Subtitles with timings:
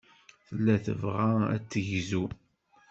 [0.47, 2.25] Tella tebɣa ad tegzu.